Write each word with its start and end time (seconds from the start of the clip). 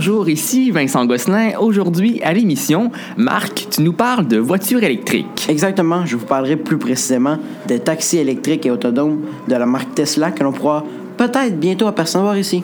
Bonjour, 0.00 0.28
ici 0.28 0.70
Vincent 0.70 1.04
Gosselin. 1.06 1.58
Aujourd'hui, 1.58 2.22
à 2.22 2.32
l'émission, 2.32 2.92
Marc, 3.16 3.66
tu 3.68 3.82
nous 3.82 3.92
parles 3.92 4.28
de 4.28 4.38
voitures 4.38 4.84
électriques. 4.84 5.46
Exactement, 5.48 6.06
je 6.06 6.14
vous 6.14 6.24
parlerai 6.24 6.54
plus 6.54 6.78
précisément 6.78 7.36
des 7.66 7.80
taxis 7.80 8.18
électriques 8.18 8.64
et 8.64 8.70
autonomes 8.70 9.22
de 9.48 9.56
la 9.56 9.66
marque 9.66 9.92
Tesla 9.96 10.30
que 10.30 10.44
l'on 10.44 10.52
pourra 10.52 10.84
peut-être 11.18 11.58
bientôt 11.58 11.86
apercevoir 11.86 12.38
ici. 12.38 12.62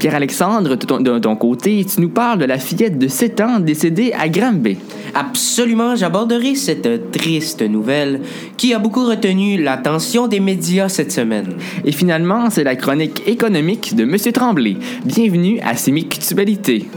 Pierre-Alexandre, 0.00 0.74
de 0.74 0.86
ton, 0.86 0.98
de 0.98 1.18
ton 1.20 1.36
côté, 1.36 1.84
tu 1.84 2.00
nous 2.00 2.08
parles 2.08 2.40
de 2.40 2.44
la 2.44 2.58
fillette 2.58 2.98
de 2.98 3.06
7 3.06 3.40
ans 3.40 3.60
décédée 3.60 4.12
à 4.18 4.28
Granby. 4.28 4.78
Absolument, 5.14 5.94
j'aborderai 5.94 6.56
cette 6.56 7.12
triste 7.12 7.62
nouvelle 7.62 8.22
qui 8.56 8.74
a 8.74 8.80
beaucoup 8.80 9.06
retenu 9.06 9.62
l'attention 9.62 10.26
des 10.26 10.40
médias 10.40 10.88
cette 10.88 11.12
semaine. 11.12 11.54
Et 11.84 11.92
finalement, 11.92 12.50
c'est 12.50 12.64
la 12.64 12.74
chronique 12.74 13.22
économique 13.28 13.94
de 13.94 14.02
M. 14.02 14.16
Tremblay. 14.32 14.76
Bienvenue 15.04 15.60
à 15.60 15.76
Sémictualité. 15.76 16.88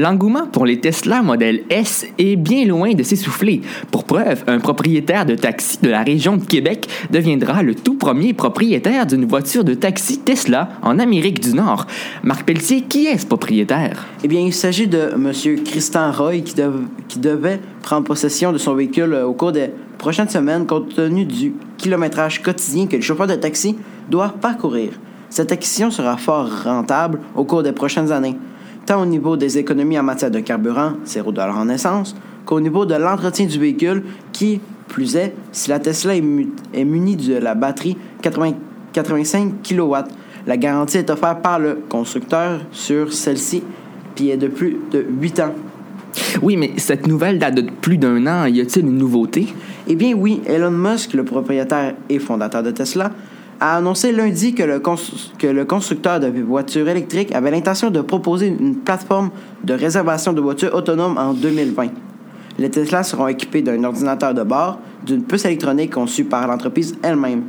L'engouement 0.00 0.46
pour 0.46 0.64
les 0.64 0.80
Tesla 0.80 1.20
Model 1.20 1.64
S 1.68 2.06
est 2.16 2.36
bien 2.36 2.64
loin 2.64 2.94
de 2.94 3.02
s'essouffler. 3.02 3.60
Pour 3.90 4.04
preuve, 4.04 4.44
un 4.46 4.58
propriétaire 4.58 5.26
de 5.26 5.34
taxi 5.34 5.78
de 5.82 5.90
la 5.90 6.02
région 6.02 6.38
de 6.38 6.42
Québec 6.46 6.88
deviendra 7.10 7.62
le 7.62 7.74
tout 7.74 7.96
premier 7.96 8.32
propriétaire 8.32 9.04
d'une 9.04 9.26
voiture 9.26 9.62
de 9.62 9.74
taxi 9.74 10.20
Tesla 10.20 10.70
en 10.80 10.98
Amérique 10.98 11.40
du 11.40 11.52
Nord. 11.52 11.86
Marc 12.22 12.44
Pelletier, 12.46 12.80
qui 12.80 13.08
est 13.08 13.18
ce 13.18 13.26
propriétaire? 13.26 14.06
Eh 14.24 14.28
bien, 14.28 14.40
il 14.40 14.54
s'agit 14.54 14.86
de 14.88 15.10
M. 15.14 15.32
Christian 15.66 16.10
Roy 16.12 16.38
qui, 16.38 16.54
dev- 16.54 16.86
qui 17.06 17.18
devait 17.18 17.60
prendre 17.82 18.04
possession 18.04 18.52
de 18.52 18.58
son 18.58 18.72
véhicule 18.74 19.12
euh, 19.12 19.26
au 19.26 19.34
cours 19.34 19.52
des 19.52 19.68
prochaines 19.98 20.30
semaines 20.30 20.64
compte 20.66 20.94
tenu 20.94 21.26
du 21.26 21.52
kilométrage 21.76 22.40
quotidien 22.42 22.86
que 22.86 22.96
les 22.96 23.02
chauffeurs 23.02 23.26
de 23.26 23.34
taxi 23.34 23.76
doivent 24.08 24.38
parcourir. 24.40 24.92
Cette 25.28 25.52
acquisition 25.52 25.90
sera 25.90 26.16
fort 26.16 26.48
rentable 26.64 27.20
au 27.36 27.44
cours 27.44 27.62
des 27.62 27.72
prochaines 27.72 28.10
années, 28.10 28.36
tant 28.86 29.02
au 29.02 29.06
niveau 29.06 29.36
des 29.36 29.58
économies 29.58 29.98
en 29.98 30.02
matière 30.02 30.30
de 30.30 30.40
carburant, 30.40 30.92
0 31.04 31.32
en 31.38 31.68
essence, 31.68 32.14
qu'au 32.44 32.60
niveau 32.60 32.86
de 32.86 32.94
l'entretien 32.94 33.46
du 33.46 33.58
véhicule, 33.58 34.02
qui, 34.32 34.60
plus 34.88 35.16
est, 35.16 35.34
si 35.52 35.70
la 35.70 35.78
Tesla 35.78 36.16
est, 36.16 36.20
mu- 36.20 36.48
est 36.74 36.84
munie 36.84 37.16
de 37.16 37.34
la 37.36 37.54
batterie 37.54 37.96
80 38.22 38.52
85 38.92 39.62
kW, 39.62 39.94
la 40.46 40.56
garantie 40.56 40.98
est 40.98 41.10
offerte 41.10 41.42
par 41.42 41.58
le 41.60 41.78
constructeur 41.88 42.60
sur 42.72 43.12
celle-ci, 43.12 43.62
puis 44.16 44.30
est 44.30 44.36
de 44.36 44.48
plus 44.48 44.78
de 44.90 45.04
8 45.20 45.40
ans. 45.40 45.54
Oui, 46.42 46.56
mais 46.56 46.72
cette 46.76 47.06
nouvelle 47.06 47.38
date 47.38 47.54
de 47.54 47.62
plus 47.80 47.98
d'un 47.98 48.26
an. 48.26 48.46
Y 48.46 48.60
a-t-il 48.60 48.84
une 48.84 48.98
nouveauté? 48.98 49.54
Eh 49.86 49.94
bien 49.94 50.12
oui, 50.14 50.40
Elon 50.46 50.72
Musk, 50.72 51.12
le 51.14 51.24
propriétaire 51.24 51.94
et 52.08 52.18
fondateur 52.18 52.64
de 52.64 52.72
Tesla, 52.72 53.12
a 53.60 53.76
annoncé 53.76 54.10
lundi 54.10 54.54
que 54.54 54.62
le, 54.62 54.80
que 55.38 55.46
le 55.46 55.64
constructeur 55.66 56.18
de 56.18 56.28
voitures 56.40 56.88
électriques 56.88 57.34
avait 57.34 57.50
l'intention 57.50 57.90
de 57.90 58.00
proposer 58.00 58.46
une 58.46 58.76
plateforme 58.76 59.30
de 59.62 59.74
réservation 59.74 60.32
de 60.32 60.40
voitures 60.40 60.74
autonomes 60.74 61.18
en 61.18 61.34
2020. 61.34 61.88
Les 62.58 62.70
Tesla 62.70 63.02
seront 63.02 63.28
équipés 63.28 63.62
d'un 63.62 63.84
ordinateur 63.84 64.34
de 64.34 64.42
bord, 64.42 64.78
d'une 65.04 65.22
puce 65.22 65.44
électronique 65.44 65.92
conçue 65.92 66.24
par 66.24 66.46
l'entreprise 66.46 66.96
elle-même. 67.02 67.44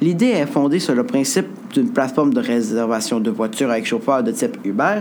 L'idée 0.00 0.26
est 0.26 0.46
fondée 0.46 0.78
sur 0.78 0.94
le 0.94 1.04
principe 1.04 1.46
d'une 1.72 1.90
plateforme 1.90 2.32
de 2.32 2.40
réservation 2.40 3.18
de 3.18 3.30
voitures 3.30 3.70
avec 3.70 3.86
chauffeur 3.86 4.22
de 4.22 4.30
type 4.30 4.58
Uber. 4.64 5.00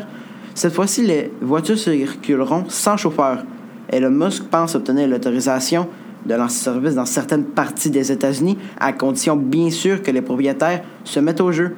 Cette 0.54 0.74
fois-ci, 0.74 1.06
les 1.06 1.32
voitures 1.42 1.78
circuleront 1.78 2.66
sans 2.70 2.98
chauffeur. 2.98 3.44
Elon 3.90 4.12
Musk 4.12 4.46
pense 4.46 4.76
obtenir 4.76 5.08
l'autorisation 5.08 5.88
de 6.26 6.34
lancer 6.34 6.64
service 6.64 6.96
dans 6.96 7.06
certaines 7.06 7.46
parties 7.46 7.90
des 7.90 8.12
États-Unis, 8.12 8.58
à 8.80 8.94
condition 8.94 9.36
bien 9.36 9.70
sûr 9.70 10.02
que 10.02 10.12
les 10.12 10.22
propriétaires 10.22 10.82
se 11.04 11.20
mettent 11.20 11.42
au 11.42 11.52
jeu. 11.52 11.76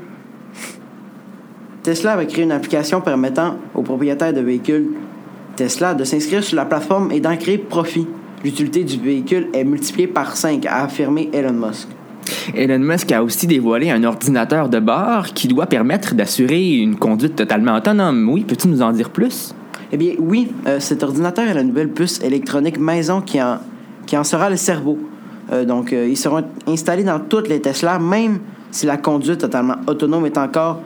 Tesla 1.83 2.13
avait 2.13 2.27
créé 2.27 2.43
une 2.43 2.51
application 2.51 3.01
permettant 3.01 3.55
aux 3.73 3.81
propriétaires 3.81 4.33
de 4.33 4.41
véhicules 4.41 4.89
Tesla 5.55 5.93
de 5.93 6.03
s'inscrire 6.03 6.43
sur 6.43 6.55
la 6.55 6.65
plateforme 6.65 7.11
et 7.11 7.19
d'en 7.19 7.35
créer 7.35 7.57
profit. 7.57 8.07
L'utilité 8.43 8.83
du 8.83 8.97
véhicule 8.99 9.47
est 9.53 9.63
multipliée 9.63 10.07
par 10.07 10.37
5, 10.37 10.65
a 10.65 10.83
affirmé 10.83 11.29
Elon 11.33 11.53
Musk. 11.53 11.87
Elon 12.55 12.79
Musk 12.79 13.11
a 13.11 13.23
aussi 13.23 13.47
dévoilé 13.47 13.89
un 13.89 14.03
ordinateur 14.03 14.69
de 14.69 14.79
bord 14.79 15.27
qui 15.27 15.47
doit 15.47 15.65
permettre 15.65 16.13
d'assurer 16.13 16.75
une 16.75 16.95
conduite 16.95 17.35
totalement 17.35 17.75
autonome. 17.75 18.29
Oui, 18.29 18.43
peux-tu 18.43 18.67
nous 18.67 18.81
en 18.81 18.91
dire 18.91 19.09
plus? 19.09 19.55
Eh 19.91 19.97
bien, 19.97 20.13
oui, 20.19 20.49
euh, 20.67 20.79
cet 20.79 21.01
ordinateur 21.03 21.47
est 21.47 21.53
la 21.53 21.63
nouvelle 21.63 21.89
puce 21.89 22.21
électronique 22.21 22.77
maison 22.77 23.21
qui 23.21 23.41
en, 23.41 23.59
qui 24.07 24.18
en 24.18 24.23
sera 24.23 24.50
le 24.50 24.56
cerveau. 24.56 24.97
Euh, 25.51 25.66
donc, 25.66 25.94
euh, 25.94 26.07
ils 26.09 26.18
seront 26.18 26.44
installés 26.66 27.03
dans 27.03 27.19
toutes 27.19 27.47
les 27.47 27.62
Tesla, 27.62 28.00
même 28.00 28.40
si 28.72 28.88
la 28.88 28.97
conduite 28.97 29.40
totalement 29.40 29.75
autonome 29.85 30.25
est 30.25 30.38
encore, 30.38 30.81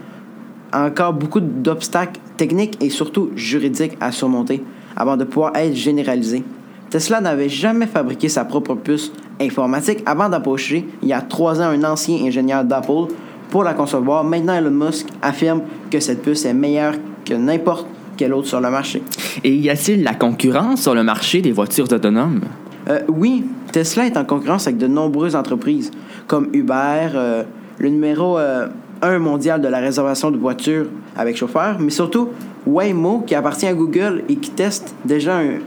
encore 0.73 1.13
beaucoup 1.13 1.39
d'obstacles 1.39 2.19
techniques 2.35 2.77
et 2.81 2.89
surtout 2.89 3.31
juridiques 3.35 3.97
à 4.01 4.11
surmonter 4.11 4.63
avant 4.95 5.15
de 5.15 5.23
pouvoir 5.23 5.55
être 5.55 5.75
généralisé. 5.75 6.43
Tesla 6.89 7.21
n'avait 7.21 7.49
jamais 7.49 7.87
fabriqué 7.87 8.27
sa 8.27 8.43
propre 8.43 8.75
puce 8.75 9.13
informatique 9.39 9.99
avant 10.05 10.29
d'approcher, 10.29 10.85
il 11.01 11.07
y 11.07 11.13
a 11.13 11.21
trois 11.21 11.61
ans, 11.61 11.69
un 11.69 11.83
ancien 11.83 12.17
ingénieur 12.25 12.63
d'Apple 12.63 13.13
pour 13.49 13.63
la 13.63 13.73
concevoir. 13.73 14.23
Maintenant, 14.23 14.53
Elon 14.53 14.71
Musk 14.71 15.07
affirme 15.21 15.61
que 15.89 15.99
cette 15.99 16.21
puce 16.21 16.45
est 16.45 16.53
meilleure 16.53 16.95
que 17.25 17.33
n'importe 17.33 17.87
quelle 18.17 18.33
autre 18.33 18.47
sur 18.47 18.61
le 18.61 18.69
marché. 18.69 19.01
Et 19.43 19.55
y 19.55 19.69
a-t-il 19.69 20.03
la 20.03 20.13
concurrence 20.13 20.81
sur 20.81 20.93
le 20.93 21.03
marché 21.03 21.41
des 21.41 21.51
voitures 21.51 21.91
autonomes? 21.91 22.41
Euh, 22.89 23.01
oui, 23.07 23.45
Tesla 23.71 24.05
est 24.05 24.17
en 24.17 24.25
concurrence 24.25 24.67
avec 24.67 24.77
de 24.77 24.87
nombreuses 24.87 25.35
entreprises, 25.35 25.91
comme 26.27 26.49
Uber, 26.53 27.09
euh, 27.13 27.43
le 27.79 27.89
numéro 27.89 28.37
1 28.37 29.19
mondial 29.19 29.61
de 29.61 29.67
la 29.67 29.79
réservation 29.79 30.31
de 30.31 30.37
voitures 30.37 30.87
avec 31.15 31.37
chauffeur, 31.37 31.77
mais 31.79 31.89
surtout 31.89 32.29
Waymo, 32.65 33.21
qui 33.21 33.35
appartient 33.35 33.67
à 33.67 33.73
Google 33.73 34.23
et 34.29 34.35
qui 34.35 34.51
teste 34.51 34.93
déjà 35.03 35.39
un 35.39 35.59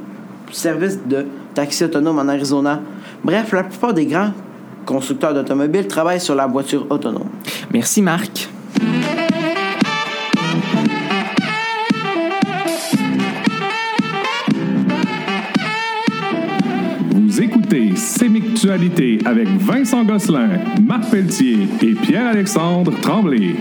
service 0.52 0.98
de 1.06 1.26
taxi 1.54 1.84
autonome 1.84 2.18
en 2.18 2.28
Arizona. 2.28 2.80
Bref, 3.24 3.52
la 3.52 3.64
plupart 3.64 3.94
des 3.94 4.06
grands 4.06 4.30
constructeurs 4.86 5.34
d'automobiles 5.34 5.88
travaillent 5.88 6.20
sur 6.20 6.34
la 6.34 6.46
voiture 6.46 6.86
autonome. 6.90 7.28
Merci, 7.72 8.02
Marc. 8.02 8.48
Avec 18.74 19.48
Vincent 19.60 20.02
Gosselin, 20.02 20.48
Marc 20.82 21.08
Pelletier 21.08 21.58
et 21.80 21.92
Pierre-Alexandre 21.92 22.92
Tremblay. 23.02 23.54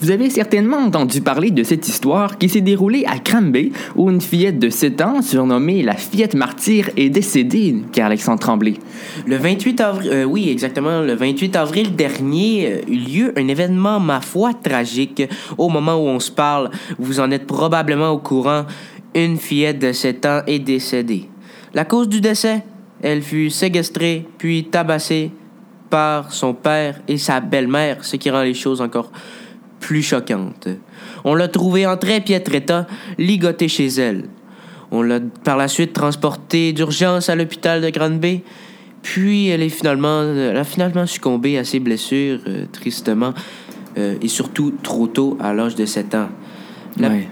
Vous 0.00 0.10
avez 0.10 0.30
certainement 0.30 0.78
entendu 0.78 1.20
parler 1.20 1.50
de 1.50 1.62
cette 1.62 1.86
histoire 1.86 2.38
qui 2.38 2.48
s'est 2.48 2.62
déroulée 2.62 3.04
à 3.06 3.18
Cranbay, 3.18 3.70
où 3.96 4.08
une 4.08 4.22
fillette 4.22 4.58
de 4.58 4.70
7 4.70 5.02
ans, 5.02 5.20
surnommée 5.20 5.82
la 5.82 5.92
fillette 5.92 6.34
martyre, 6.34 6.88
est 6.96 7.10
décédée, 7.10 7.76
Pierre-Alexandre 7.92 8.38
Tremblay. 8.38 8.78
Le 9.26 9.36
28 9.36 9.80
avril, 9.82 10.10
euh, 10.10 10.24
oui, 10.24 10.48
exactement, 10.48 11.02
le 11.02 11.12
28 11.12 11.54
avril 11.56 11.94
dernier 11.94 12.66
euh, 12.66 12.90
eut 12.90 12.96
lieu 12.96 13.34
un 13.36 13.46
événement, 13.46 14.00
ma 14.00 14.22
foi, 14.22 14.54
tragique. 14.54 15.22
Au 15.58 15.68
moment 15.68 15.96
où 15.96 16.08
on 16.08 16.18
se 16.18 16.30
parle, 16.30 16.70
vous 16.98 17.20
en 17.20 17.30
êtes 17.30 17.46
probablement 17.46 18.08
au 18.08 18.18
courant, 18.18 18.64
une 19.14 19.36
fillette 19.36 19.80
de 19.80 19.92
7 19.92 20.24
ans 20.24 20.40
est 20.46 20.60
décédée. 20.60 21.28
La 21.74 21.84
cause 21.84 22.08
du 22.08 22.22
décès, 22.22 22.62
elle 23.02 23.22
fut 23.22 23.50
séquestrée 23.50 24.26
puis 24.38 24.64
tabassée 24.64 25.30
par 25.90 26.32
son 26.32 26.54
père 26.54 27.00
et 27.08 27.18
sa 27.18 27.40
belle-mère, 27.40 28.04
ce 28.04 28.16
qui 28.16 28.30
rend 28.30 28.42
les 28.42 28.54
choses 28.54 28.80
encore 28.80 29.10
plus 29.80 30.02
choquantes. 30.02 30.68
On 31.24 31.34
l'a 31.34 31.48
trouvée 31.48 31.86
en 31.86 31.96
très 31.96 32.20
piètre 32.20 32.54
état, 32.54 32.86
ligotée 33.18 33.68
chez 33.68 33.88
elle. 33.88 34.28
On 34.90 35.02
l'a 35.02 35.20
par 35.44 35.56
la 35.56 35.68
suite 35.68 35.92
transportée 35.92 36.72
d'urgence 36.72 37.28
à 37.28 37.34
l'hôpital 37.34 37.82
de 37.82 37.90
Granby. 37.90 38.42
Puis 39.02 39.48
elle 39.48 39.62
est 39.62 39.68
finalement, 39.68 40.22
elle 40.22 40.56
a 40.56 40.64
finalement 40.64 41.06
succombé 41.06 41.58
à 41.58 41.64
ses 41.64 41.80
blessures, 41.80 42.40
euh, 42.46 42.66
tristement, 42.70 43.34
euh, 43.98 44.14
et 44.22 44.28
surtout 44.28 44.72
trop 44.82 45.08
tôt, 45.08 45.36
à 45.40 45.52
l'âge 45.52 45.74
de 45.74 45.84
7 45.84 46.14
ans. 46.14 46.28
La, 46.98 47.08
Ouais. 47.08 47.28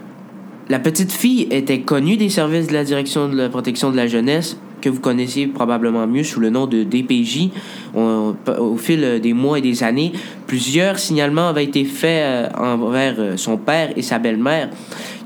la 0.69 0.79
petite 0.79 1.11
fille 1.11 1.47
était 1.49 1.81
connue 1.81 2.17
des 2.17 2.29
services 2.29 2.67
de 2.67 2.73
la 2.73 2.83
Direction 2.83 3.29
de 3.29 3.37
la 3.37 3.47
protection 3.47 3.89
de 3.89 3.95
la 3.95 4.07
jeunesse, 4.07 4.57
que 4.81 4.89
vous 4.89 4.99
connaissiez 4.99 5.47
probablement 5.47 6.05
mieux 6.07 6.23
sous 6.23 6.39
le 6.39 6.49
nom 6.49 6.65
de 6.67 6.83
DPJ. 6.83 7.49
Au 7.95 8.77
fil 8.77 9.19
des 9.21 9.33
mois 9.33 9.59
et 9.59 9.61
des 9.61 9.83
années, 9.83 10.11
plusieurs 10.47 10.99
signalements 10.99 11.49
avaient 11.49 11.63
été 11.65 11.85
faits 11.85 12.23
euh, 12.23 12.49
envers 12.57 13.15
euh, 13.19 13.37
son 13.37 13.57
père 13.57 13.89
et 13.95 14.01
sa 14.01 14.19
belle-mère, 14.19 14.69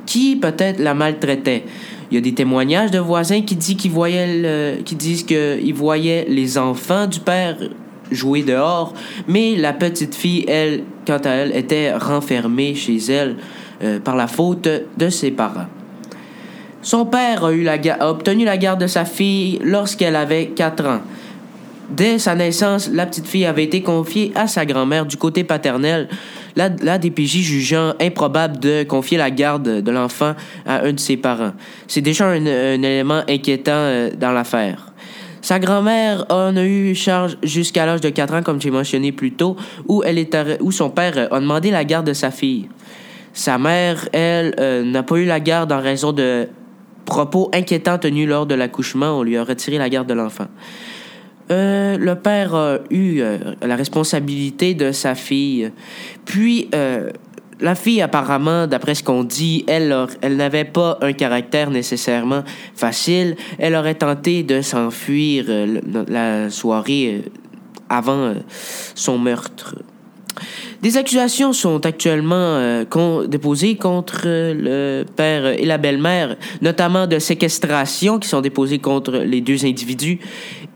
qui 0.05 0.35
peut-être 0.35 0.79
la 0.79 0.93
maltraitaient. 0.93 1.63
Il 2.11 2.15
y 2.15 2.17
a 2.17 2.21
des 2.21 2.33
témoignages 2.33 2.91
de 2.91 2.99
voisins 2.99 3.41
qui 3.41 3.55
disent 3.55 3.75
qu'ils 3.75 3.91
voyaient 3.91 4.41
le- 4.41 4.83
qui 4.83 4.95
disent 4.95 5.23
qu'ils 5.23 5.73
voyaient 5.73 6.25
les 6.29 6.57
enfants 6.57 7.07
du 7.07 7.19
père 7.19 7.57
jouer 8.11 8.43
dehors, 8.43 8.93
mais 9.27 9.55
la 9.55 9.73
petite 9.73 10.13
fille, 10.13 10.45
elle, 10.47 10.83
quant 11.07 11.17
à 11.23 11.29
elle, 11.29 11.55
était 11.55 11.93
renfermée 11.95 12.75
chez 12.75 12.97
elle 12.97 13.37
euh, 13.83 13.99
par 13.99 14.15
la 14.15 14.27
faute 14.27 14.67
de 14.97 15.09
ses 15.09 15.31
parents. 15.31 15.65
Son 16.85 17.07
père 17.07 17.43
a, 17.43 18.09
obtenu 18.11 18.45
la 18.45 18.57
garde 18.57 18.79
de 18.79 18.85
sa 18.85 19.05
fille 19.05 19.59
lorsqu'elle 19.63 20.15
avait 20.15 20.49
4 20.55 20.85
ans. 20.85 21.01
Dès 21.89 22.19
sa 22.19 22.35
naissance, 22.35 22.91
la 22.93 23.07
petite 23.07 23.25
fille 23.25 23.47
avait 23.47 23.63
été 23.63 23.81
confiée 23.81 24.31
à 24.35 24.45
sa 24.45 24.67
grand-mère 24.67 25.07
du 25.07 25.17
côté 25.17 25.43
paternel, 25.43 26.07
la, 26.55 26.69
la 26.83 26.99
DPJ 26.99 27.37
jugeant 27.37 27.95
improbable 27.99 28.59
de 28.59 28.83
confier 28.83 29.17
la 29.17 29.31
garde 29.31 29.81
de 29.81 29.91
l'enfant 29.91 30.35
à 30.67 30.83
un 30.85 30.93
de 30.93 30.99
ses 30.99 31.17
parents. 31.17 31.53
C'est 31.87 32.01
déjà 32.01 32.27
un, 32.27 32.45
élément 32.45 33.23
inquiétant 33.27 33.71
euh, 33.73 34.11
dans 34.15 34.31
l'affaire. 34.31 34.93
Sa 35.41 35.57
grand-mère 35.57 36.25
en 36.29 36.55
a 36.55 36.63
eu 36.63 36.93
charge 36.93 37.35
jusqu'à 37.41 37.87
l'âge 37.87 38.01
de 38.01 38.09
4 38.09 38.35
ans, 38.35 38.43
comme 38.43 38.61
j'ai 38.61 38.69
mentionné 38.69 39.11
plus 39.11 39.31
tôt, 39.31 39.55
où, 39.87 40.03
elle 40.05 40.19
est 40.19 40.37
où 40.61 40.71
son 40.71 40.91
père 40.91 41.33
a 41.33 41.39
demandé 41.39 41.71
la 41.71 41.83
garde 41.83 42.05
de 42.05 42.13
sa 42.13 42.29
fille. 42.29 42.69
Sa 43.33 43.57
mère, 43.57 44.07
elle, 44.13 44.53
euh, 44.59 44.83
n'a 44.83 45.01
pas 45.01 45.15
eu 45.15 45.25
la 45.25 45.39
garde 45.39 45.71
en 45.71 45.81
raison 45.81 46.11
de 46.11 46.47
propos 47.05 47.49
inquiétants 47.53 47.97
tenus 47.97 48.27
lors 48.27 48.45
de 48.45 48.55
l'accouchement. 48.55 49.19
On 49.19 49.23
lui 49.23 49.37
a 49.37 49.43
retiré 49.43 49.77
la 49.77 49.89
garde 49.89 50.07
de 50.07 50.13
l'enfant. 50.13 50.47
Euh, 51.51 51.97
le 51.97 52.15
père 52.15 52.55
a 52.55 52.79
eu 52.89 53.19
euh, 53.19 53.37
la 53.61 53.75
responsabilité 53.75 54.73
de 54.73 54.91
sa 54.91 55.13
fille. 55.13 55.71
Puis, 56.25 56.69
euh, 56.73 57.11
la 57.61 57.75
fille, 57.75 58.01
apparemment, 58.01 58.67
d'après 58.67 58.95
ce 58.95 59.03
qu'on 59.03 59.23
dit, 59.23 59.63
elle, 59.67 59.95
elle 60.21 60.35
n'avait 60.35 60.65
pas 60.65 60.97
un 61.01 61.13
caractère 61.13 61.69
nécessairement 61.69 62.43
facile. 62.75 63.35
Elle 63.59 63.75
aurait 63.75 63.95
tenté 63.95 64.43
de 64.43 64.61
s'enfuir 64.61 65.45
la 66.09 66.49
soirée 66.49 67.23
avant 67.87 68.33
son 68.95 69.17
meurtre. 69.17 69.75
Des 70.85 70.97
accusations 70.97 71.51
sont 71.51 71.83
actuellement 71.83 72.35
euh, 72.35 73.25
déposées 73.25 73.75
contre 73.75 74.21
euh, 74.27 75.01
le 75.01 75.03
père 75.03 75.47
et 75.47 75.65
la 75.65 75.79
belle-mère, 75.79 76.37
notamment 76.61 77.07
de 77.07 77.17
séquestration 77.17 78.19
qui 78.19 78.29
sont 78.29 78.41
déposées 78.41 78.77
contre 78.77 79.13
les 79.13 79.41
deux 79.41 79.65
individus 79.65 80.19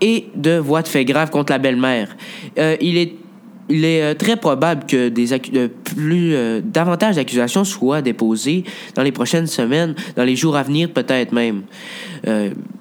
et 0.02 0.26
de 0.34 0.58
voies 0.58 0.82
de 0.82 0.88
fait 0.88 1.06
grave 1.06 1.30
contre 1.30 1.52
la 1.52 1.60
belle-mère. 1.60 2.18
Euh, 2.58 2.76
il 2.82 2.98
est 3.86 4.16
très 4.16 4.36
probable 4.36 4.88
que 4.88 5.10
plus 5.68 6.34
euh, 6.34 6.60
davantage 6.64 7.18
d'accusations 7.18 7.64
soient 7.64 8.02
déposées 8.02 8.64
dans 8.96 9.04
les 9.04 9.12
prochaines 9.12 9.46
semaines, 9.46 9.94
dans 10.16 10.24
les 10.24 10.36
jours 10.36 10.56
à 10.56 10.64
venir 10.64 10.90
peut-être 10.90 11.34
même. 11.34 11.62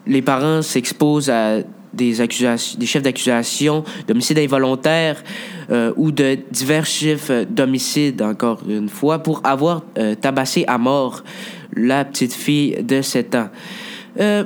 Les 0.07 0.23
parents 0.23 0.63
s'exposent 0.63 1.29
à 1.29 1.59
des 1.93 2.21
accusations, 2.21 2.79
des 2.79 2.87
chefs 2.87 3.03
d'accusation 3.03 3.85
d'homicide 4.07 4.39
involontaire 4.39 5.23
euh, 5.71 5.93
ou 5.97 6.11
de 6.11 6.39
divers 6.51 6.87
chefs 6.87 7.31
d'homicide 7.49 8.23
encore 8.23 8.61
une 8.69 8.89
fois 8.89 9.19
pour 9.21 9.41
avoir 9.45 9.83
euh, 9.99 10.15
tabassé 10.15 10.65
à 10.67 10.79
mort 10.79 11.25
la 11.75 12.05
petite 12.05 12.35
fille 12.35 12.83
de 12.83 13.03
7 13.03 13.35
ans. 13.35 13.49
Euh, 14.21 14.45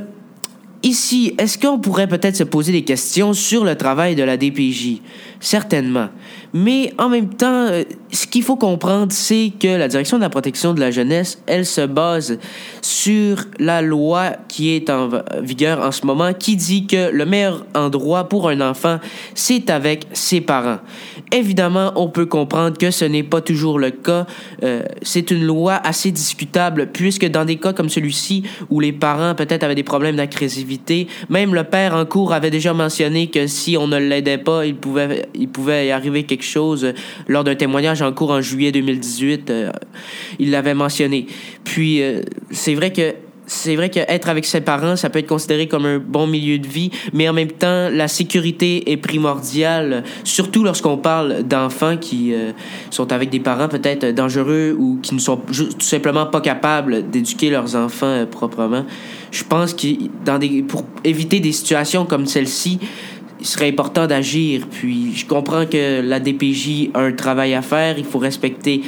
Ici, 0.84 1.32
est-ce 1.38 1.58
qu'on 1.58 1.78
pourrait 1.78 2.08
peut-être 2.08 2.34
se 2.34 2.42
poser 2.42 2.72
des 2.72 2.82
questions 2.82 3.34
sur 3.34 3.64
le 3.64 3.76
travail 3.76 4.16
de 4.16 4.24
la 4.24 4.36
DPJ? 4.36 5.00
Certainement. 5.38 6.08
Mais 6.52 6.92
en 6.98 7.08
même 7.08 7.28
temps, 7.34 7.66
euh, 7.70 7.84
ce 8.12 8.26
qu'il 8.26 8.42
faut 8.42 8.56
comprendre, 8.56 9.12
c'est 9.12 9.52
que 9.60 9.68
la 9.68 9.86
Direction 9.86 10.16
de 10.16 10.22
la 10.22 10.28
protection 10.28 10.74
de 10.74 10.80
la 10.80 10.90
jeunesse, 10.90 11.40
elle 11.46 11.66
se 11.66 11.82
base 11.82 12.38
sur 12.80 13.44
la 13.60 13.80
loi 13.80 14.32
qui 14.48 14.70
est 14.70 14.90
en 14.90 15.08
vigueur 15.40 15.80
en 15.80 15.92
ce 15.92 16.04
moment, 16.04 16.32
qui 16.32 16.56
dit 16.56 16.86
que 16.88 17.10
le 17.10 17.26
meilleur 17.26 17.64
endroit 17.74 18.28
pour 18.28 18.48
un 18.48 18.60
enfant, 18.60 18.98
c'est 19.34 19.70
avec 19.70 20.06
ses 20.12 20.40
parents. 20.40 20.78
Évidemment, 21.34 21.92
on 21.96 22.08
peut 22.08 22.26
comprendre 22.26 22.76
que 22.76 22.90
ce 22.90 23.06
n'est 23.06 23.22
pas 23.22 23.40
toujours 23.40 23.78
le 23.78 23.90
cas. 23.90 24.26
Euh, 24.62 24.82
c'est 25.00 25.30
une 25.30 25.44
loi 25.44 25.74
assez 25.74 26.10
discutable, 26.10 26.90
puisque 26.92 27.26
dans 27.26 27.46
des 27.46 27.56
cas 27.56 27.72
comme 27.72 27.88
celui-ci, 27.88 28.42
où 28.68 28.80
les 28.80 28.92
parents 28.92 29.34
peut-être 29.34 29.62
avaient 29.62 29.74
des 29.74 29.82
problèmes 29.82 30.16
d'agressivité, 30.16 31.08
même 31.30 31.54
le 31.54 31.64
père 31.64 31.94
en 31.94 32.04
cours 32.04 32.34
avait 32.34 32.50
déjà 32.50 32.74
mentionné 32.74 33.28
que 33.28 33.46
si 33.46 33.78
on 33.78 33.88
ne 33.88 33.96
l'aidait 33.96 34.36
pas, 34.36 34.66
il 34.66 34.74
pouvait, 34.76 35.26
il 35.34 35.48
pouvait 35.48 35.86
y 35.86 35.90
arriver 35.90 36.24
quelque 36.24 36.44
chose 36.44 36.84
euh, 36.84 36.92
lors 37.28 37.44
d'un 37.44 37.54
témoignage 37.54 38.02
en 38.02 38.12
cours 38.12 38.30
en 38.30 38.42
juillet 38.42 38.70
2018. 38.70 39.48
euh, 39.48 39.70
il 40.38 40.50
l'avait 40.50 40.74
mentionné. 40.74 41.26
Puis, 41.64 42.02
euh, 42.02 42.20
c'est 42.50 42.74
vrai 42.74 42.92
que 42.92 43.14
c'est 43.52 43.76
vrai 43.76 43.90
qu'être 43.90 44.28
avec 44.28 44.44
ses 44.44 44.60
parents, 44.60 44.96
ça 44.96 45.10
peut 45.10 45.18
être 45.18 45.28
considéré 45.28 45.68
comme 45.68 45.86
un 45.86 45.98
bon 45.98 46.26
milieu 46.26 46.58
de 46.58 46.66
vie, 46.66 46.90
mais 47.12 47.28
en 47.28 47.32
même 47.32 47.52
temps, 47.52 47.88
la 47.90 48.08
sécurité 48.08 48.90
est 48.90 48.96
primordiale, 48.96 50.04
surtout 50.24 50.64
lorsqu'on 50.64 50.96
parle 50.96 51.42
d'enfants 51.42 51.96
qui 51.96 52.32
euh, 52.32 52.52
sont 52.90 53.12
avec 53.12 53.30
des 53.30 53.40
parents 53.40 53.68
peut-être 53.68 54.14
dangereux 54.14 54.74
ou 54.78 54.98
qui 55.02 55.14
ne 55.14 55.20
sont 55.20 55.36
tout 55.36 55.80
simplement 55.80 56.26
pas 56.26 56.40
capables 56.40 57.10
d'éduquer 57.10 57.50
leurs 57.50 57.76
enfants 57.76 58.06
euh, 58.06 58.26
proprement. 58.26 58.84
Je 59.30 59.44
pense 59.44 59.74
que 59.74 60.62
pour 60.62 60.84
éviter 61.04 61.40
des 61.40 61.52
situations 61.52 62.06
comme 62.06 62.26
celle-ci, 62.26 62.78
il 63.40 63.46
serait 63.46 63.68
important 63.68 64.06
d'agir. 64.06 64.66
Puis 64.70 65.14
je 65.14 65.26
comprends 65.26 65.66
que 65.66 66.00
la 66.00 66.20
DPJ 66.20 66.90
a 66.94 67.00
un 67.00 67.12
travail 67.12 67.54
à 67.54 67.62
faire, 67.62 67.98
il 67.98 68.04
faut 68.04 68.18
respecter 68.18 68.82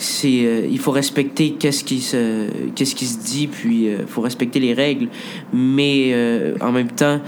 c'est 0.00 0.44
euh, 0.44 0.66
il 0.70 0.78
faut 0.78 0.90
respecter 0.90 1.52
qu'est-ce 1.52 1.84
qui 1.84 2.00
se 2.00 2.48
qu'est-ce 2.74 2.94
qui 2.94 3.06
se 3.06 3.18
dit 3.18 3.46
puis 3.46 3.84
il 3.86 4.06
faut 4.06 4.20
respecter 4.20 4.60
les 4.60 4.74
règles 4.74 5.08
mais 5.52 6.10
euh, 6.12 6.56
en 6.60 6.72
même 6.72 6.90
temps 6.90 7.20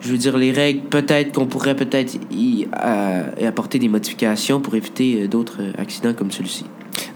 je 0.00 0.12
veux 0.12 0.18
dire 0.18 0.38
les 0.38 0.52
règles 0.52 0.80
peut-être 0.88 1.32
qu'on 1.32 1.46
pourrait 1.46 1.76
peut-être 1.76 2.14
y, 2.30 2.66
euh, 2.84 3.46
apporter 3.46 3.78
des 3.78 3.88
modifications 3.88 4.60
pour 4.60 4.74
éviter 4.74 5.22
euh, 5.22 5.28
d'autres 5.28 5.60
euh, 5.60 5.72
accidents 5.78 6.14
comme 6.14 6.30
celui-ci 6.30 6.64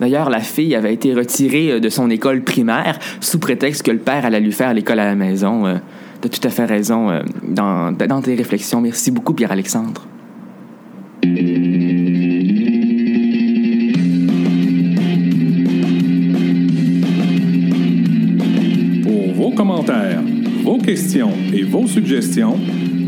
D'ailleurs, 0.00 0.30
la 0.30 0.40
fille 0.40 0.74
avait 0.74 0.94
été 0.94 1.14
retirée 1.14 1.72
euh, 1.72 1.80
de 1.80 1.88
son 1.88 2.10
école 2.10 2.42
primaire 2.42 2.98
sous 3.20 3.38
prétexte 3.38 3.82
que 3.82 3.90
le 3.90 3.98
père 3.98 4.24
allait 4.24 4.40
lui 4.40 4.52
faire 4.52 4.74
l'école 4.74 5.00
à 5.00 5.06
la 5.06 5.14
maison. 5.14 5.66
Euh, 5.66 5.76
T'as 6.20 6.28
tout 6.30 6.48
à 6.48 6.50
fait 6.50 6.64
raison 6.64 7.10
euh, 7.10 7.20
dans, 7.46 7.92
dans 7.92 8.22
tes 8.22 8.34
réflexions. 8.34 8.80
Merci 8.80 9.10
beaucoup, 9.10 9.34
Pierre-Alexandre. 9.34 10.06
Et 21.52 21.64
vos 21.64 21.88
suggestions, 21.88 22.56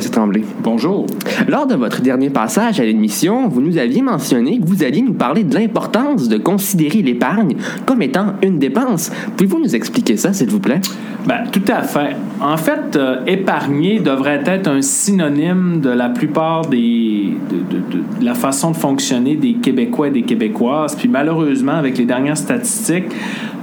Tremblay. 0.10 0.44
Bonjour. 0.64 1.06
Lors 1.48 1.68
de 1.68 1.76
votre 1.76 2.02
dernier 2.02 2.30
passage 2.30 2.80
à 2.80 2.84
l'émission, 2.84 3.48
vous 3.48 3.62
nous 3.62 3.78
aviez 3.78 4.02
mentionné 4.02 4.60
que 4.60 4.66
vous 4.66 4.84
alliez 4.84 5.02
nous 5.02 5.14
parler 5.14 5.44
de 5.44 5.54
l'importance 5.54 6.28
de 6.30 6.38
considérer 6.38 7.02
l'épargne 7.02 7.56
comme 7.86 8.02
étant 8.02 8.28
une 8.42 8.58
dépense. 8.60 9.12
Pouvez-vous 9.38 9.60
nous 9.60 9.76
expliquer 9.76 10.18
ça, 10.18 10.34
s'il 10.34 10.50
vous 10.50 10.60
plaît? 10.60 10.82
Ben, 11.28 11.44
tout 11.52 11.62
à 11.72 11.84
fait. 11.84 12.16
En 12.42 12.58
fait, 12.58 12.96
euh, 12.96 13.18
épargner 13.28 14.00
devrait 14.00 14.42
être 14.46 14.68
un 14.68 14.82
synonyme 14.82 15.80
de 15.82 15.90
la 15.90 16.10
plupart 16.10 16.66
des. 16.66 17.34
de, 17.50 17.58
de- 17.58 17.82
de- 17.82 18.20
de 18.22 18.26
la 18.26 18.34
façon 18.34 18.72
de 18.72 18.76
fonctionner 18.76 19.36
des 19.36 19.54
Québécois 19.54 20.08
et 20.08 20.12
des 20.12 20.24
Québécoises. 20.24 20.96
Puis 20.96 21.08
malheureusement, 21.08 21.74
avec 21.74 21.98
les 21.98 22.06
dernières 22.06 22.38
statistiques, 22.38 23.06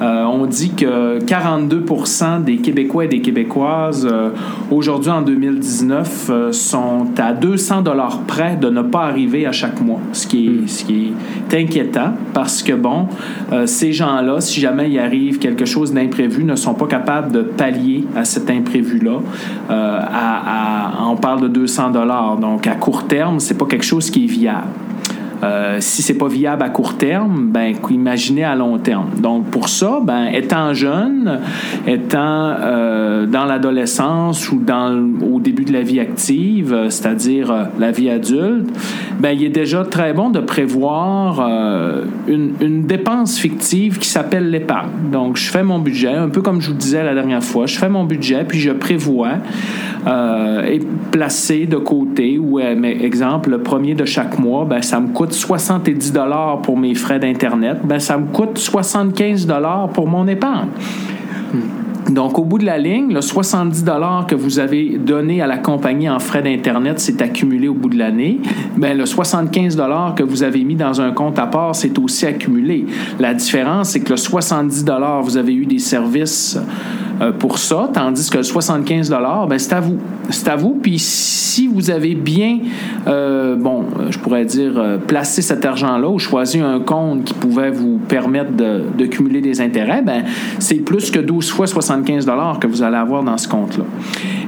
euh, 0.02 0.24
on 0.24 0.46
dit 0.46 0.70
que 0.74 1.18
42 1.24 1.84
des 2.44 2.56
Québécois 2.58 3.04
et 3.06 3.08
des 3.08 3.20
Québécoises, 3.20 4.06
euh, 4.10 4.30
aujourd'hui 4.70 5.10
en 5.10 5.22
2019, 5.22 6.27
euh, 6.30 6.52
sont 6.52 7.06
à 7.18 7.32
200 7.32 7.82
dollars 7.82 8.20
près 8.26 8.56
de 8.56 8.68
ne 8.70 8.82
pas 8.82 9.04
arriver 9.04 9.46
à 9.46 9.52
chaque 9.52 9.80
mois. 9.80 10.00
Ce 10.12 10.26
qui 10.26 10.46
est, 10.46 10.68
ce 10.68 10.84
qui 10.84 11.12
est 11.50 11.60
inquiétant 11.62 12.12
parce 12.34 12.62
que, 12.62 12.72
bon, 12.72 13.06
euh, 13.52 13.66
ces 13.66 13.92
gens-là, 13.92 14.40
si 14.40 14.60
jamais 14.60 14.90
il 14.90 14.98
arrive 14.98 15.38
quelque 15.38 15.64
chose 15.64 15.92
d'imprévu, 15.92 16.44
ne 16.44 16.56
sont 16.56 16.74
pas 16.74 16.86
capables 16.86 17.32
de 17.32 17.42
pallier 17.42 18.04
à 18.16 18.24
cet 18.24 18.50
imprévu-là. 18.50 19.18
Euh, 19.70 20.00
à- 20.00 21.02
à- 21.02 21.06
on 21.08 21.16
parle 21.16 21.40
de 21.42 21.48
200 21.48 21.90
dollars, 21.90 22.36
donc 22.36 22.66
à 22.66 22.74
court 22.74 23.06
terme, 23.06 23.40
c'est 23.40 23.56
pas 23.56 23.66
quelque 23.66 23.84
chose 23.84 24.10
qui 24.10 24.24
est 24.24 24.28
viable. 24.28 24.66
Euh, 25.42 25.76
si 25.80 26.02
c'est 26.02 26.14
pas 26.18 26.28
viable 26.28 26.62
à 26.62 26.68
court 26.68 26.96
terme, 26.96 27.48
ben 27.50 27.74
imaginez 27.90 28.44
à 28.44 28.56
long 28.56 28.78
terme. 28.78 29.10
Donc 29.20 29.46
pour 29.46 29.68
ça, 29.68 30.00
ben 30.02 30.26
étant 30.32 30.74
jeune, 30.74 31.40
étant 31.86 32.18
euh, 32.60 33.26
dans 33.26 33.44
l'adolescence 33.44 34.50
ou 34.50 34.58
dans 34.58 35.08
au 35.22 35.40
début 35.40 35.64
de 35.64 35.72
la 35.72 35.82
vie 35.82 36.00
active, 36.00 36.72
euh, 36.72 36.90
c'est-à-dire 36.90 37.50
euh, 37.50 37.64
la 37.78 37.90
vie 37.90 38.10
adulte, 38.10 38.68
ben 39.20 39.30
il 39.30 39.44
est 39.44 39.48
déjà 39.50 39.84
très 39.84 40.12
bon 40.12 40.30
de 40.30 40.40
prévoir 40.40 41.40
euh, 41.40 42.04
une, 42.26 42.52
une 42.60 42.82
dépense 42.86 43.38
fictive 43.38 43.98
qui 43.98 44.08
s'appelle 44.08 44.50
l'épargne. 44.50 44.90
Donc 45.12 45.36
je 45.36 45.50
fais 45.50 45.62
mon 45.62 45.78
budget, 45.78 46.08
un 46.12 46.28
peu 46.28 46.42
comme 46.42 46.60
je 46.60 46.68
vous 46.68 46.76
disais 46.76 47.04
la 47.04 47.14
dernière 47.14 47.44
fois, 47.44 47.66
je 47.66 47.78
fais 47.78 47.88
mon 47.88 48.04
budget 48.04 48.44
puis 48.46 48.58
je 48.58 48.70
prévois 48.70 49.36
euh, 50.06 50.64
et 50.64 50.80
placer 51.10 51.66
de 51.66 51.76
côté 51.76 52.38
ou 52.38 52.58
euh, 52.58 52.82
exemple 52.82 53.50
le 53.50 53.62
premier 53.62 53.94
de 53.94 54.04
chaque 54.04 54.38
mois 54.38 54.64
ben 54.64 54.82
ça 54.82 55.00
me 55.00 55.08
coûte 55.08 55.32
70 55.32 56.12
dollars 56.12 56.62
pour 56.62 56.78
mes 56.78 56.94
frais 56.94 57.18
d'internet 57.18 57.78
ben 57.84 57.98
ça 57.98 58.16
me 58.16 58.26
coûte 58.26 58.58
75 58.58 59.46
dollars 59.46 59.88
pour 59.88 60.06
mon 60.06 60.26
épargne 60.28 60.68
donc, 62.10 62.38
au 62.38 62.44
bout 62.44 62.58
de 62.58 62.64
la 62.64 62.78
ligne, 62.78 63.12
le 63.12 63.20
70 63.20 63.84
que 64.26 64.34
vous 64.34 64.58
avez 64.58 64.96
donné 64.98 65.42
à 65.42 65.46
la 65.46 65.58
compagnie 65.58 66.08
en 66.08 66.18
frais 66.18 66.42
d'Internet 66.42 66.98
s'est 67.00 67.22
accumulé 67.22 67.68
au 67.68 67.74
bout 67.74 67.90
de 67.90 67.98
l'année. 67.98 68.40
Ben, 68.76 68.96
le 68.96 69.04
75 69.04 69.76
que 70.16 70.22
vous 70.22 70.42
avez 70.42 70.64
mis 70.64 70.74
dans 70.74 71.00
un 71.02 71.12
compte 71.12 71.38
à 71.38 71.46
part 71.46 71.74
s'est 71.74 71.98
aussi 71.98 72.24
accumulé. 72.24 72.86
La 73.18 73.34
différence, 73.34 73.90
c'est 73.90 74.00
que 74.00 74.10
le 74.10 74.16
70 74.16 74.86
vous 75.22 75.36
avez 75.36 75.54
eu 75.54 75.66
des 75.66 75.78
services 75.78 76.58
pour 77.38 77.58
ça, 77.58 77.88
tandis 77.92 78.30
que 78.30 78.38
le 78.38 78.42
75 78.42 79.10
ben, 79.10 79.58
c'est 79.58 79.72
à 79.72 79.80
vous. 79.80 79.98
C'est 80.30 80.48
à 80.48 80.56
vous. 80.56 80.78
Puis 80.82 80.98
si 80.98 81.66
vous 81.66 81.90
avez 81.90 82.14
bien, 82.14 82.58
euh, 83.06 83.56
bon, 83.56 83.84
je 84.10 84.18
pourrais 84.18 84.44
dire, 84.44 84.72
euh, 84.76 84.98
placé 84.98 85.42
cet 85.42 85.64
argent-là 85.64 86.08
ou 86.08 86.18
choisi 86.18 86.60
un 86.60 86.80
compte 86.80 87.24
qui 87.24 87.34
pouvait 87.34 87.70
vous 87.70 87.98
permettre 88.08 88.52
de, 88.52 88.82
de 88.96 89.06
cumuler 89.06 89.40
des 89.40 89.60
intérêts, 89.60 90.02
ben, 90.02 90.24
c'est 90.58 90.76
plus 90.76 91.10
que 91.10 91.18
12 91.18 91.50
fois 91.50 91.66
75 91.66 92.26
que 92.60 92.66
vous 92.66 92.82
allez 92.82 92.96
avoir 92.96 93.22
dans 93.22 93.38
ce 93.38 93.48
compte-là. 93.48 93.84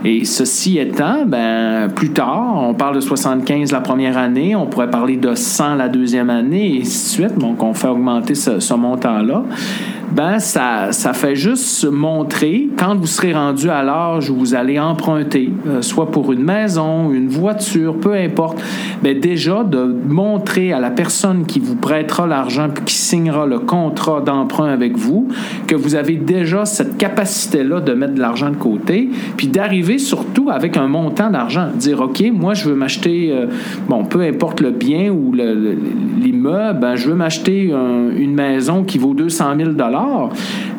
Et 0.05 0.25
ceci 0.25 0.79
étant, 0.79 1.25
ben, 1.27 1.89
plus 1.89 2.11
tard, 2.11 2.63
on 2.63 2.75
parle 2.75 2.97
de 2.97 3.01
75 3.01 3.73
la 3.73 3.81
première 3.81 4.17
année, 4.17 4.55
on 4.55 4.67
pourrait 4.67 4.91
parler 4.91 5.17
de 5.17 5.35
100 5.35 5.75
la 5.77 5.89
deuxième 5.89 6.31
année, 6.31 6.77
et 6.77 6.81
ainsi 6.83 7.19
de 7.19 7.25
suite. 7.25 7.39
Donc, 7.39 7.63
on 7.63 7.75
fait 7.75 7.89
augmenter 7.89 8.35
ce, 8.35 8.61
ce 8.61 8.75
montant-là. 8.75 9.45
Ben, 10.13 10.41
ça, 10.41 10.91
ça 10.91 11.13
fait 11.13 11.37
juste 11.37 11.85
montrer, 11.89 12.60
quand 12.77 12.95
vous 12.97 13.07
serez 13.07 13.33
rendu 13.33 13.69
à 13.71 13.83
l'âge 13.83 14.31
où 14.31 14.37
vous 14.37 14.55
allez 14.55 14.79
emprunter, 14.79 15.51
euh, 15.67 15.83
soit 15.83 16.11
pour 16.11 16.33
une 16.33 16.43
maison, 16.43 17.11
une 17.13 17.29
voiture, 17.29 17.97
peu 17.97 18.15
importe, 18.15 18.61
ben 19.03 19.19
déjà 19.19 19.65
de 19.65 19.95
montrer 20.07 20.73
à 20.73 20.81
la 20.81 20.91
personne 20.91 21.45
qui 21.47 21.61
vous 21.61 21.77
prêtera 21.77 22.27
l'argent 22.27 22.69
puis 22.73 22.85
qui 22.85 22.95
signera 22.95 23.47
le 23.47 23.59
contrat 23.61 24.21
d'emprunt 24.21 24.71
avec 24.71 24.97
vous 24.97 25.29
que 25.67 25.75
vous 25.75 25.95
avez 25.95 26.17
déjà 26.17 26.65
cette 26.65 26.97
capacité-là 26.97 27.81
de 27.81 27.93
mettre 27.93 28.15
de 28.15 28.21
l'argent 28.21 28.51
de 28.51 28.57
côté, 28.57 29.11
puis 29.37 29.49
d'arriver 29.49 29.99
surtout 29.99 30.51
avec 30.51 30.77
un 30.77 30.87
montant 30.89 31.31
d'argent. 31.31 31.69
Dire, 31.75 32.01
OK, 32.01 32.23
moi, 32.33 32.55
je 32.55 32.69
veux 32.69 32.75
m'acheter, 32.75 33.31
euh, 33.33 33.47
bon, 33.89 34.05
peu 34.05 34.21
importe 34.23 34.61
le 34.61 34.71
bien 34.71 35.11
ou 35.11 35.33
le- 35.33 35.55
le- 35.55 35.79
l'immeuble, 36.21 36.81
ben, 36.81 36.97
je 36.97 37.09
veux 37.09 37.15
m'acheter 37.15 37.73
un- 37.73 38.11
une 38.17 38.35
maison 38.35 38.85
qui 38.85 38.99
vaut 38.99 39.15
200 39.15 39.55
000 39.57 39.71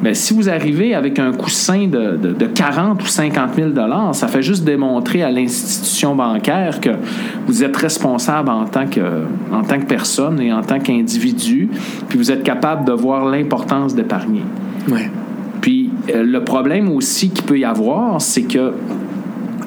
mais 0.02 0.14
si 0.14 0.34
vous 0.34 0.50
arrivez 0.50 0.96
avec 0.96 1.20
un 1.20 1.32
coussin 1.32 1.88
de, 1.88 2.18
de, 2.18 2.34
de 2.34 2.46
40 2.46 3.02
ou 3.02 3.06
50 3.06 3.56
000 3.56 3.70
ça 4.14 4.28
fait 4.28 4.42
juste 4.42 4.64
démontrer 4.64 5.24
à 5.24 5.32
l'institution 5.32 6.16
bancaire 6.16 6.80
que 6.80 6.90
vous 7.48 7.64
êtes 7.64 7.76
responsable 7.78 8.50
en 8.50 8.66
tant 8.66 8.88
que, 8.88 9.26
en 9.52 9.62
tant 9.64 9.80
que 9.80 9.86
personne 9.86 10.40
et 10.40 10.52
en 10.52 10.62
tant 10.62 10.80
qu'individu, 10.80 11.70
puis 12.10 12.18
vous 12.18 12.32
êtes 12.32 12.44
capable 12.44 12.86
de 12.86 12.94
voir 12.94 13.26
l'importance 13.26 13.96
d'épargner. 13.96 14.44
Ouais. 14.90 15.10
Puis 15.62 15.92
euh, 16.14 16.24
le 16.24 16.44
problème 16.44 16.90
aussi 16.90 17.30
qu'il 17.30 17.46
peut 17.46 17.60
y 17.60 17.66
avoir, 17.66 18.20
c'est 18.20 18.44
que 18.44 18.74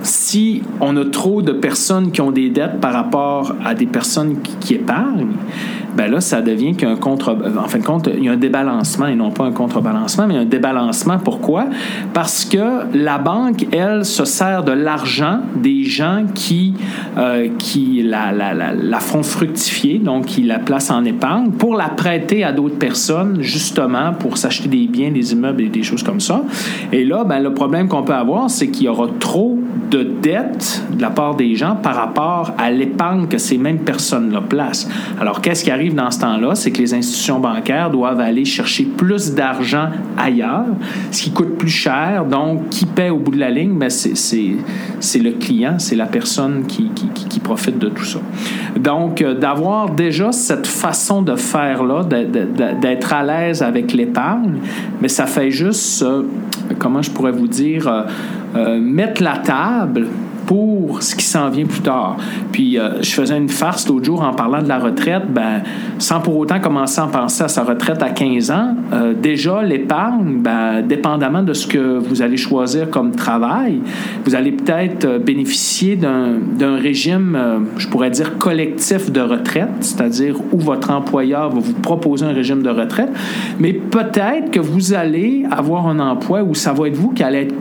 si 0.03 0.63
on 0.81 0.97
a 0.97 1.05
trop 1.05 1.41
de 1.41 1.53
personnes 1.53 2.11
qui 2.11 2.21
ont 2.21 2.33
des 2.33 2.51
dettes 2.51 2.81
par 2.81 2.93
rapport 2.93 3.55
à 3.65 3.75
des 3.75 3.87
personnes 3.87 4.41
qui, 4.43 4.57
qui 4.57 4.75
épargnent, 4.75 5.33
ben 5.97 6.11
là, 6.11 6.21
ça 6.21 6.43
devient 6.43 6.75
qu'un 6.75 6.97
contre. 6.97 7.37
En 7.57 7.69
fin 7.69 7.79
de 7.79 7.85
compte, 7.85 8.09
il 8.15 8.25
y 8.25 8.29
a 8.29 8.33
un 8.33 8.37
débalancement 8.37 9.07
et 9.07 9.15
non 9.15 9.31
pas 9.31 9.45
un 9.45 9.53
contrebalancement, 9.53 10.27
mais 10.27 10.37
un 10.37 10.45
débalancement. 10.45 11.19
Pourquoi? 11.19 11.67
Parce 12.13 12.45
que 12.45 12.85
la 12.95 13.19
banque, 13.19 13.67
elle, 13.73 14.05
se 14.05 14.25
sert 14.25 14.65
de 14.65 14.73
l'argent 14.73 15.41
des 15.57 15.85
gens 15.85 16.25
qui, 16.35 16.75
euh, 17.17 17.49
qui 17.59 18.03
la, 18.03 18.33
la, 18.33 18.55
la, 18.55 19.01
font 19.01 19.23
fructifier, 19.23 19.99
donc 19.99 20.27
qui 20.27 20.43
la 20.43 20.59
placent 20.59 20.91
en 20.91 21.05
épargne, 21.05 21.51
pour 21.53 21.75
la 21.77 21.89
prêter 21.89 22.45
à 22.45 22.53
d'autres 22.53 22.79
personnes, 22.79 23.41
justement, 23.41 24.13
pour 24.13 24.37
s'acheter 24.37 24.69
des 24.69 24.87
biens, 24.87 25.11
des 25.11 25.33
immeubles 25.33 25.63
et 25.63 25.69
des 25.69 25.83
choses 25.83 26.03
comme 26.03 26.21
ça. 26.21 26.45
Et 26.93 27.05
là, 27.05 27.25
ben, 27.25 27.41
le 27.41 27.55
problème 27.55 27.89
qu'on 27.89 28.03
peut 28.03 28.15
avoir, 28.15 28.51
c'est 28.51 28.69
qu'il 28.69 28.87
y 28.87 28.89
aura 28.89 29.09
trop 29.21 29.59
de 29.95 30.03
dettes 30.03 30.83
de 30.91 31.01
la 31.01 31.11
part 31.11 31.37
des 31.37 31.55
gens 31.55 31.77
par 31.77 31.95
rapport 31.95 32.53
à 32.59 32.69
l'épargne 32.73 33.29
que 33.29 33.39
ces 33.39 33.59
mêmes 33.59 33.79
personnes-là 33.79 34.41
placent. 34.41 34.89
Alors, 35.21 35.41
qu'est-ce 35.41 35.63
qui 35.63 35.71
arrive 35.71 35.95
dans 35.95 36.11
ce 36.11 36.19
temps-là? 36.19 36.57
C'est 36.57 36.73
que 36.73 36.79
les 36.79 36.95
institutions 36.95 37.39
bancaires 37.39 37.91
doivent 37.91 38.19
aller 38.19 38.45
chercher 38.45 38.85
plus 38.85 39.35
d'argent 39.35 39.91
ailleurs, 40.19 40.67
ce 41.13 41.23
qui 41.23 41.31
coûte 41.31 41.57
plus 41.59 41.69
cher. 41.69 42.25
Donc, 42.25 42.71
qui 42.71 42.87
paie 42.87 43.11
au 43.11 43.19
bout 43.19 43.31
de 43.31 43.39
la 43.39 43.51
ligne? 43.51 43.79
C'est, 43.89 45.21
le 45.21 45.31
client, 45.31 45.77
c'est 45.79 45.95
la 45.95 46.07
personne 46.07 46.65
qui, 46.67 46.91
qui, 46.91 47.39
profite 47.39 47.79
de 47.79 47.89
tout 47.89 48.05
ça. 48.05 48.21
Donc, 48.77 49.21
euh, 49.21 49.35
d'avoir 49.35 49.91
déjà 49.91 50.33
cette 50.33 50.67
façon 50.67 51.21
de 51.21 51.37
faire-là, 51.37 52.03
d'être 52.81 53.13
à 53.13 53.23
l'aise 53.23 53.63
avec 53.63 53.93
l'épargne, 53.93 54.55
mais 55.03 55.09
ça 55.09 55.27
fait 55.27 55.51
juste, 55.51 56.03
euh, 56.03 56.23
comment 56.79 57.03
je 57.03 57.11
pourrais 57.11 57.33
vous 57.33 57.49
dire, 57.49 57.87
euh, 57.87 58.05
euh, 58.55 58.79
mettre 58.81 59.23
la 59.23 59.39
table 59.39 60.07
pour 60.47 61.03
ce 61.03 61.15
qui 61.15 61.25
s'en 61.25 61.49
vient 61.49 61.67
plus 61.67 61.81
tard. 61.81 62.17
Puis 62.53 62.79
euh, 62.79 63.03
je 63.03 63.11
faisais 63.11 63.37
une 63.37 63.49
farce 63.49 63.89
l'autre 63.89 64.05
jour 64.05 64.23
en 64.23 64.33
parlant 64.33 64.63
de 64.63 64.69
la 64.69 64.79
retraite, 64.79 65.25
ben, 65.29 65.63
sans 65.99 66.21
pour 66.21 66.37
autant 66.37 66.61
commencer 66.61 67.01
à 67.01 67.07
penser 67.07 67.45
à 67.45 67.49
sa 67.49 67.65
retraite 67.65 68.03
à 68.03 68.11
15 68.11 68.51
ans. 68.51 68.75
euh, 68.93 69.15
déjà, 69.15 69.63
l'épargne, 69.63 70.41
ben, 70.41 70.83
dépendamment 70.83 71.43
de 71.43 71.53
ce 71.53 71.67
que 71.67 71.99
vous 71.99 72.23
allez 72.23 72.37
choisir 72.37 72.91
comme 72.91 73.13
travail, 73.13 73.81
vous 74.25 74.35
allez 74.35 74.53
peut-être 74.53 75.19
bénéficier 75.19 75.97
d'un 75.97 76.77
régime, 76.77 77.39
je 77.77 77.89
pourrais 77.89 78.11
dire, 78.11 78.39
collectif 78.39 79.11
de 79.11 79.21
retraite, 79.21 79.71
c'est-à-dire 79.81 80.37
où 80.53 80.59
votre 80.59 80.91
employeur 80.91 81.51
va 81.51 81.61
vous 81.61 81.73
proposer 81.75 82.27
un 82.27 82.33
régime 82.33 82.63
de 82.63 82.71
retraite, 82.71 83.11
mais 83.59 83.73
peut-être 83.73 84.51
que 84.51 84.61
vous 84.61 84.93
allez 84.95 85.45
avoir 85.51 85.87
un 85.87 85.99
emploi 85.99 86.43
où 86.43 86.55
ça 86.55 86.73
va 86.73 86.89
être 86.89 86.97
vous 86.97 87.11
qui 87.11 87.23
allez 87.23 87.43
être 87.43 87.55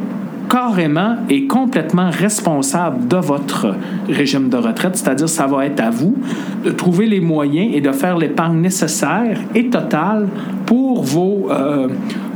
carrément 0.49 1.17
et 1.29 1.47
complètement 1.47 2.09
responsable 2.09 3.07
de 3.07 3.17
votre 3.17 3.75
régime 4.07 4.49
de 4.49 4.57
retraite, 4.57 4.95
c'est-à-dire 4.95 5.29
ça 5.29 5.47
va 5.47 5.65
être 5.65 5.79
à 5.79 5.89
vous 5.89 6.15
de 6.63 6.71
trouver 6.71 7.05
les 7.05 7.21
moyens 7.21 7.73
et 7.73 7.81
de 7.81 7.91
faire 7.91 8.17
l'épargne 8.17 8.59
nécessaire 8.59 9.39
et 9.55 9.69
totale 9.69 10.27
pour 10.65 11.03
vos, 11.03 11.47
euh, 11.51 11.87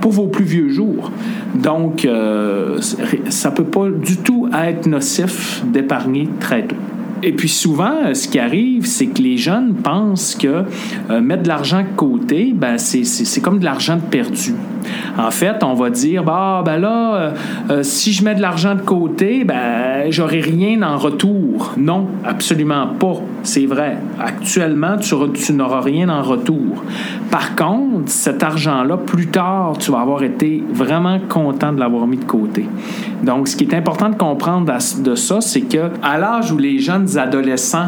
pour 0.02 0.12
vos 0.12 0.28
plus 0.28 0.46
vieux 0.46 0.70
jours. 0.70 1.12
Donc, 1.56 2.06
euh, 2.06 2.80
ça 3.30 3.52
peut 3.52 3.64
pas 3.64 3.90
du 3.90 4.18
tout 4.18 4.50
être 4.54 4.88
nocif 4.88 5.64
d'épargner 5.66 6.30
très 6.40 6.64
tôt. 6.64 6.76
Et 7.24 7.32
puis 7.32 7.50
souvent, 7.50 8.14
ce 8.14 8.28
qui 8.28 8.38
arrive, 8.38 8.86
c'est 8.86 9.08
que 9.08 9.22
les 9.22 9.38
jeunes 9.38 9.74
pensent 9.74 10.36
que 10.36 10.64
euh, 11.10 11.22
mettre 11.22 11.44
de 11.44 11.48
l'argent 11.48 11.82
de 11.82 11.96
côté, 11.96 12.54
ben, 12.56 12.78
c'est, 12.78 13.42
comme 13.42 13.60
de 13.60 13.66
l'argent 13.66 14.00
perdu. 14.00 14.54
En 15.18 15.32
fait, 15.32 15.64
on 15.64 15.74
va 15.74 15.90
dire, 15.90 16.24
bah, 16.24 16.62
ben 16.66 16.78
là, 16.78 17.16
euh, 17.16 17.32
euh, 17.70 17.84
si 17.84 18.14
je 18.14 18.24
mets 18.24 18.36
de 18.36 18.42
l'argent 18.42 18.76
de 18.76 18.82
côté, 18.82 19.44
ben, 19.44 20.12
j'aurai 20.12 20.42
rien 20.42 20.82
en 20.84 20.98
retour. 20.98 21.74
Non, 21.78 22.08
absolument 22.26 22.88
pas. 23.00 23.16
C'est 23.44 23.66
vrai. 23.66 23.98
Actuellement, 24.20 24.98
tu, 24.98 25.54
n'auras 25.54 25.82
rien 25.82 26.10
en 26.10 26.22
retour. 26.22 26.84
Par 27.32 27.56
contre, 27.56 28.10
cet 28.10 28.44
argent-là, 28.44 28.98
plus 28.98 29.28
tard, 29.28 29.74
tu 29.80 29.92
vas 29.92 30.02
avoir 30.02 30.24
été 30.24 30.64
vraiment 30.72 31.20
content 31.28 31.74
de 31.74 31.80
l'avoir 31.80 32.08
mis 32.08 32.18
de 32.18 32.26
côté. 32.26 32.68
Donc, 33.24 33.48
ce 33.48 33.56
qui 33.56 33.64
est 33.64 33.74
important 33.74 34.10
de 34.10 34.16
comprendre 34.16 34.72
de 35.00 35.16
ça, 35.16 35.42
c'est 35.42 35.62
que 35.62 35.90
à 36.04 36.18
l'âge 36.18 36.52
où 36.52 36.58
les 36.58 36.80
jeunes 36.80 37.18
adolescents 37.18 37.88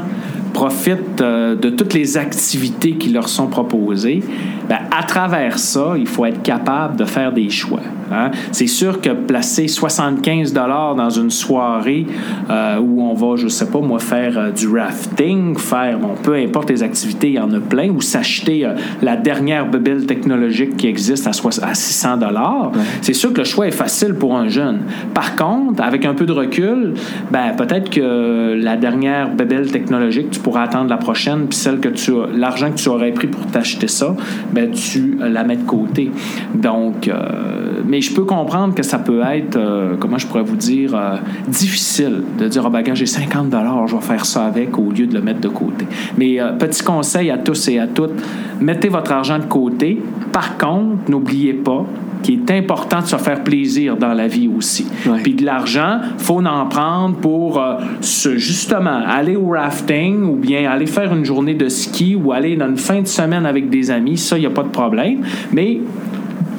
profitent 0.53 1.21
euh, 1.21 1.55
de 1.55 1.69
toutes 1.69 1.93
les 1.93 2.17
activités 2.17 2.93
qui 2.93 3.09
leur 3.09 3.29
sont 3.29 3.47
proposées, 3.47 4.23
ben, 4.67 4.79
à 4.91 5.03
travers 5.03 5.57
ça, 5.59 5.95
il 5.97 6.07
faut 6.07 6.25
être 6.25 6.41
capable 6.41 6.95
de 6.97 7.05
faire 7.05 7.31
des 7.31 7.49
choix. 7.49 7.81
Hein. 8.11 8.31
C'est 8.51 8.67
sûr 8.67 9.01
que 9.01 9.09
placer 9.09 9.67
75 9.67 10.53
dollars 10.53 10.95
dans 10.95 11.09
une 11.09 11.29
soirée 11.29 12.05
euh, 12.49 12.79
où 12.79 13.01
on 13.01 13.13
va, 13.13 13.35
je 13.35 13.47
sais 13.47 13.67
pas 13.69 13.79
moi, 13.79 13.99
faire 13.99 14.37
euh, 14.37 14.51
du 14.51 14.67
rafting, 14.67 15.57
faire, 15.57 15.99
bon, 15.99 16.15
peu 16.21 16.35
importe 16.35 16.69
les 16.69 16.83
activités, 16.83 17.27
il 17.29 17.33
y 17.35 17.39
en 17.39 17.51
a 17.53 17.59
plein, 17.59 17.89
ou 17.89 18.01
s'acheter 18.01 18.65
euh, 18.65 18.73
la 19.01 19.15
dernière 19.15 19.69
bebelle 19.69 20.05
technologique 20.05 20.77
qui 20.77 20.87
existe 20.87 21.27
à, 21.27 21.33
soix- 21.33 21.63
à 21.63 21.73
600 21.73 22.17
dollars, 22.17 22.71
c'est 23.01 23.13
sûr 23.13 23.33
que 23.33 23.39
le 23.39 23.45
choix 23.45 23.67
est 23.67 23.71
facile 23.71 24.13
pour 24.13 24.35
un 24.35 24.47
jeune. 24.47 24.79
Par 25.13 25.35
contre, 25.35 25.83
avec 25.83 26.05
un 26.05 26.13
peu 26.13 26.25
de 26.25 26.31
recul, 26.33 26.93
ben, 27.31 27.53
peut-être 27.57 27.89
que 27.89 28.53
la 28.61 28.75
dernière 28.77 29.29
bebelle 29.33 29.71
technologique, 29.71 30.31
tu 30.31 30.39
pourras 30.39 30.63
attendre 30.63 30.89
la 30.89 30.97
prochaine, 30.97 31.47
puis 31.47 31.57
celle 31.57 31.79
que 31.79 31.89
tu 31.89 32.11
l'argent 32.33 32.71
que 32.71 32.77
tu 32.77 32.89
aurais 32.89 33.11
pris 33.11 33.27
pour 33.27 33.45
t'acheter 33.47 33.87
ça, 33.87 34.15
ben 34.51 34.71
tu 34.71 35.17
la 35.19 35.43
mets 35.43 35.55
de 35.57 35.63
côté. 35.63 36.11
Donc, 36.55 37.07
euh, 37.07 37.81
mais 37.99 38.03
je 38.03 38.13
peux 38.13 38.23
comprendre 38.23 38.73
que 38.73 38.81
ça 38.81 38.97
peut 38.97 39.21
être, 39.29 39.57
euh, 39.57 39.97
comment 39.99 40.17
je 40.17 40.25
pourrais 40.25 40.43
vous 40.43 40.55
dire, 40.55 40.95
euh, 40.95 41.17
difficile 41.49 42.23
de 42.37 42.47
dire, 42.47 42.63
ah 42.65 42.69
ben, 42.69 42.95
j'ai 42.95 43.05
50 43.05 43.49
dollars, 43.49 43.87
je 43.87 43.97
vais 43.97 44.01
faire 44.01 44.25
ça 44.25 44.45
avec 44.45 44.77
au 44.79 44.89
lieu 44.89 45.05
de 45.05 45.13
le 45.13 45.21
mettre 45.21 45.41
de 45.41 45.49
côté. 45.49 45.85
Mais 46.17 46.39
euh, 46.39 46.53
petit 46.53 46.81
conseil 46.81 47.29
à 47.29 47.37
tous 47.37 47.67
et 47.67 47.77
à 47.77 47.87
toutes, 47.87 48.13
mettez 48.61 48.87
votre 48.87 49.11
argent 49.11 49.37
de 49.37 49.43
côté. 49.43 50.01
Par 50.31 50.57
contre, 50.57 51.11
n'oubliez 51.11 51.51
pas 51.51 51.85
qu'il 52.23 52.39
est 52.39 52.51
important 52.51 53.01
de 53.01 53.05
se 53.05 53.17
faire 53.17 53.43
plaisir 53.43 53.97
dans 53.97 54.13
la 54.13 54.27
vie 54.29 54.47
aussi. 54.47 54.87
Ouais. 55.05 55.19
Puis 55.21 55.33
de 55.33 55.43
l'argent, 55.43 55.99
faut 56.19 56.41
en 56.45 56.67
prendre 56.67 57.17
pour 57.17 57.61
se, 57.99 58.37
justement 58.37 59.01
aller 59.05 59.35
au 59.35 59.49
rafting 59.49 60.23
ou 60.23 60.35
bien 60.35 60.71
aller 60.71 60.85
faire 60.85 61.13
une 61.13 61.25
journée 61.25 61.53
de 61.53 61.67
ski 61.67 62.15
ou 62.15 62.31
aller 62.31 62.55
dans 62.55 62.69
une 62.69 62.77
fin 62.77 63.01
de 63.01 63.07
semaine 63.07 63.45
avec 63.45 63.69
des 63.69 63.91
amis. 63.91 64.17
Ça, 64.17 64.37
il 64.37 64.41
n'y 64.41 64.47
a 64.47 64.51
pas 64.51 64.63
de 64.63 64.69
problème. 64.69 65.21
Mais 65.51 65.79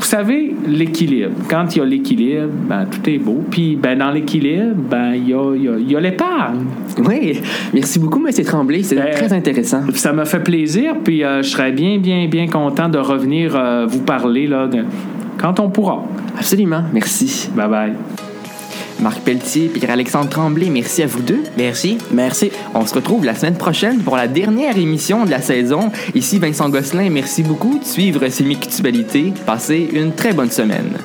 vous 0.00 0.06
savez, 0.06 0.54
l'équilibre. 0.66 1.30
Quand 1.48 1.76
il 1.76 1.78
y 1.78 1.82
a 1.82 1.84
l'équilibre, 1.84 2.48
ben, 2.68 2.86
tout 2.90 3.08
est 3.08 3.18
beau. 3.18 3.44
Puis 3.50 3.76
ben, 3.76 3.98
dans 3.98 4.10
l'équilibre, 4.10 4.74
ben, 4.90 5.12
il 5.14 5.28
y 5.28 5.34
a, 5.34 5.54
y 5.54 5.68
a- 5.68 5.78
y 5.78 5.94
a 5.96 6.00
l'épargne. 6.00 6.64
Oui, 7.06 7.40
merci 7.74 7.98
beaucoup, 7.98 8.26
M. 8.26 8.32
Tremblay. 8.44 8.82
C'est 8.82 8.96
Ben, 8.96 9.10
très 9.12 9.32
intéressant. 9.32 9.82
Ça 9.94 10.12
m'a 10.12 10.24
fait 10.24 10.40
plaisir. 10.40 10.94
Puis 11.04 11.22
euh, 11.22 11.42
je 11.42 11.48
serais 11.50 11.70
bien, 11.72 11.98
bien, 11.98 12.26
bien 12.28 12.46
content 12.48 12.88
de 12.88 12.98
revenir 12.98 13.54
euh, 13.54 13.86
vous 13.86 14.00
parler 14.00 14.46
là, 14.46 14.66
de- 14.66 14.84
quand 15.38 15.60
on 15.60 15.68
pourra. 15.70 16.04
Absolument, 16.38 16.82
merci. 16.92 17.48
Bye 17.54 17.68
bye. 17.68 18.29
Marc 19.00 19.20
Pelletier 19.20 19.66
et 19.66 19.68
Pierre-Alexandre 19.68 20.28
Tremblay, 20.28 20.70
merci 20.70 21.02
à 21.02 21.06
vous 21.06 21.22
deux. 21.22 21.42
Merci. 21.56 21.98
Merci. 22.12 22.50
On 22.74 22.86
se 22.86 22.94
retrouve 22.94 23.24
la 23.24 23.34
semaine 23.34 23.56
prochaine 23.56 23.98
pour 23.98 24.16
la 24.16 24.28
dernière 24.28 24.76
émission 24.76 25.24
de 25.24 25.30
la 25.30 25.40
saison. 25.40 25.90
Ici 26.14 26.38
Vincent 26.38 26.68
Gosselin, 26.68 27.10
merci 27.10 27.42
beaucoup 27.42 27.78
de 27.78 27.84
suivre 27.84 28.28
ces 28.28 28.44
Mictualités. 28.44 29.32
Passez 29.46 29.88
une 29.92 30.12
très 30.12 30.32
bonne 30.32 30.50
semaine. 30.50 30.98